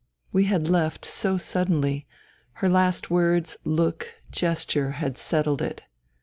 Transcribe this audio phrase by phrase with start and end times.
[0.31, 2.07] We had left so suddenly.
[2.53, 5.83] Her last words, look, gesture had *' settled it.'